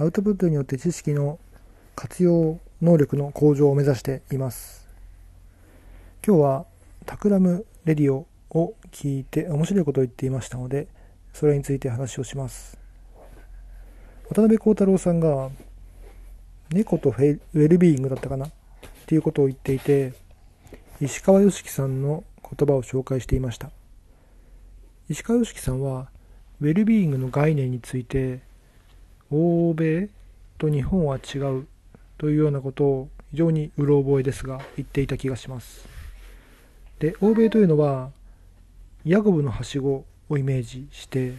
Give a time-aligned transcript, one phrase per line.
[0.00, 1.38] アウトプットによって知識の
[1.94, 4.88] 活用能力の向上を目指しています。
[6.26, 6.64] 今日は
[7.04, 10.88] タクラムレディオを聞いて面白いことを言っていましたので
[11.34, 12.78] それについて話をします。
[14.30, 15.50] 渡辺幸太郎さんが
[16.70, 18.46] 猫とウェルビーイングだったかな？
[18.46, 18.50] っ
[19.04, 20.14] ていうことを言っていて
[21.02, 23.70] 石川良樹さんの言葉を紹介していました。
[25.10, 26.08] 石川良樹さんは
[26.62, 28.48] ウェルビーイングの概念について
[29.30, 30.08] 欧米
[30.58, 31.66] と日本は違う
[32.18, 35.86] というようなことを非常にうろ覚えですが言っていた気がします。
[36.98, 38.10] で欧米というのは
[39.04, 41.32] ヤコブのはしごをイメージして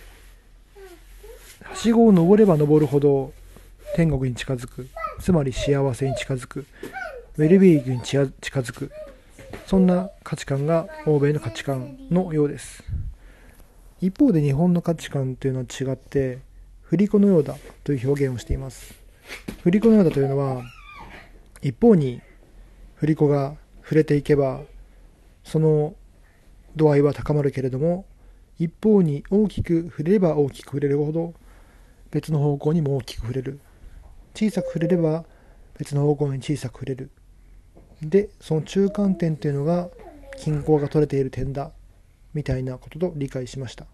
[1.63, 3.33] はしごを登れば登るほど
[3.95, 4.87] 天国に近づく。
[5.19, 6.65] つまり幸せに近づく。
[7.37, 8.91] ウェルビーイングに近づく。
[9.67, 12.83] そんな価値観が欧米の価値観のようです。
[14.01, 16.39] 一方で日本の価値観というのは違って
[16.91, 17.55] 振り子のようだ
[17.85, 18.93] という表現をしています。
[19.63, 20.61] 振り子のようだというのは
[21.61, 22.19] 一方に
[22.95, 24.59] 振り子が触れていけば
[25.45, 25.95] その
[26.75, 28.03] 度合いは高まるけれども
[28.59, 31.33] 一方に大きく触れれば大きく触れるほど
[32.11, 33.61] 別の方向にも大きく触れる。
[34.35, 35.23] 小さく触れれば
[35.77, 37.09] 別の方向に小さく触れる。
[38.01, 39.87] でその中間点というのが
[40.37, 41.71] 均衡が取れている点だ
[42.33, 43.85] みたいなことと理解しました。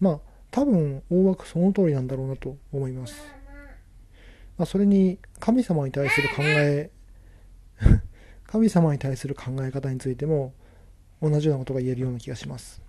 [0.00, 3.14] まあ多分大枠その通りなんだろうなと思います、
[4.58, 6.90] まあ、それに神様に対する考え
[8.46, 10.52] 神様に対する考え方についても
[11.22, 12.82] 同じようなことが言えるような気がします。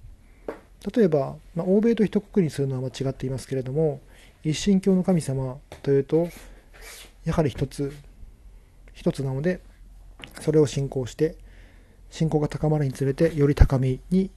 [0.94, 4.02] 例えば、まあ、欧米と一括りにするのは間違っていますけれども
[4.44, 6.28] 一神教の神様というと
[7.23, 7.94] やはり一つ
[8.91, 9.61] 一つなので
[10.41, 11.38] それを信仰して
[12.09, 14.30] 信仰が高まるにつれてより高みに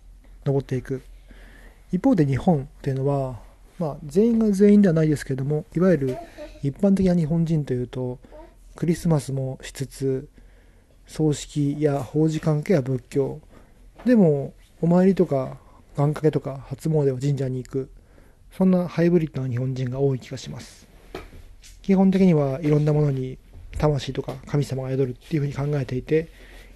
[0.44, 1.02] 登っていく。
[1.92, 3.38] 一方で日本というのは、
[3.78, 6.18] まあ、全員が全員ではないですけれどもいわゆる
[6.62, 8.18] 一般的な日本人というと
[8.74, 10.28] クリスマスもしつつ
[11.06, 13.40] 葬式や法事関係は仏教。
[14.04, 15.58] でもお参りとか
[15.96, 17.90] 願掛けとか初詣は神社に行く。
[18.52, 20.86] そんなハイブリッドな日本人が多い気がします。
[21.82, 23.38] 基本的にはいろんなものに
[23.78, 26.28] 魂とか神様が宿るっていうふうに考えていて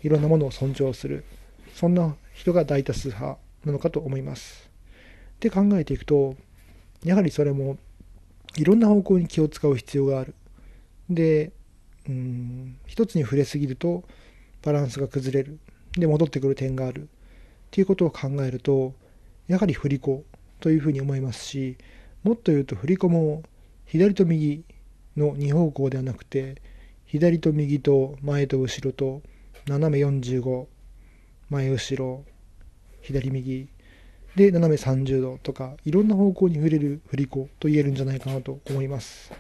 [0.03, 1.25] いろんなものを尊重する。
[1.75, 4.70] そんな人が大多数派なのかと思います。
[5.41, 6.37] で考えていくと
[7.05, 7.79] やはりそれも
[8.57, 10.35] いろんな方向に気を使う必要がある。
[11.09, 11.53] で
[12.09, 14.05] うん一つに触れすぎると
[14.63, 15.59] バランスが崩れる。
[15.93, 17.03] で戻ってくる点がある。
[17.03, 17.07] っ
[17.71, 18.95] ていうことを考えると
[19.47, 20.25] やはり振り子
[20.61, 21.77] というふうに思いますし
[22.23, 23.43] もっと言うと振り子も
[23.87, 24.65] 左と右
[25.17, 26.61] の2方向ではなくて
[27.07, 29.23] 左と右と前と後ろと
[29.67, 30.67] 斜め45
[31.49, 32.25] 前後ろ
[33.03, 33.69] 左右
[34.37, 39.33] で斜め30度とかいろんな方向に触れる振り子と言えるんじゃないかなと思います。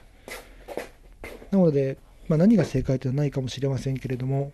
[1.51, 4.53] なので、まあ、何が正解ではないかもしれませんけれども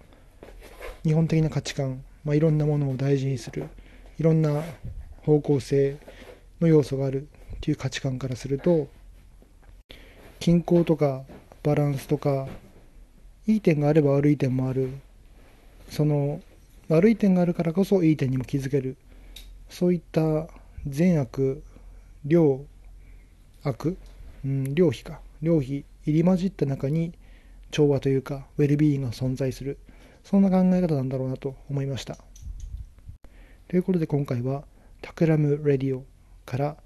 [1.04, 3.68] 日本的な価値観、まあ、いろんなものを大事にする
[4.18, 4.62] いろんな
[5.22, 5.98] 方向性
[6.60, 8.88] の要素があるっていう価値観からすると
[10.38, 11.24] 均衡とか
[11.62, 12.48] バランスとか
[13.46, 14.90] いい点があれば悪い点もある。
[15.88, 16.40] その
[16.88, 18.96] 悪い点があるからこそいい点にも気づける。
[19.68, 20.48] そういった
[20.86, 21.62] 善悪
[22.26, 22.64] 良
[23.62, 23.96] 悪、
[24.44, 27.12] うん、良否か良否入り混じった中に
[27.70, 29.78] 調和というかウェルビーイングが存在する
[30.24, 32.16] そんな考え方なんだろうなと思いました
[33.68, 34.64] ということで今回は
[35.02, 36.04] タクラム・レディオ
[36.44, 36.76] から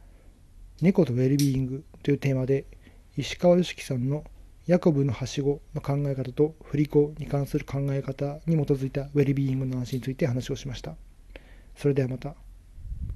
[0.80, 2.64] 猫とウェルビーイングというテーマで
[3.16, 4.24] 石川良樹さんの
[4.66, 10.94] ヤコブのはしごの考え方と振り子に関する考え方に基づいたウェルビーイングの話について話をしました。
[11.76, 12.34] それではまた。